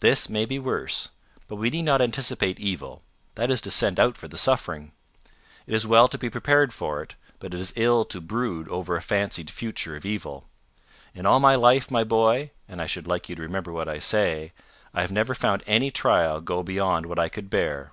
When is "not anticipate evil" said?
1.82-3.04